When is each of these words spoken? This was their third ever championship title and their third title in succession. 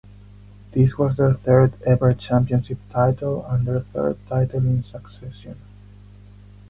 This 0.71 0.97
was 0.97 1.15
their 1.15 1.31
third 1.31 1.79
ever 1.83 2.11
championship 2.15 2.79
title 2.89 3.45
and 3.45 3.67
their 3.67 3.81
third 3.81 4.17
title 4.25 4.65
in 4.65 4.83
succession. 4.83 5.59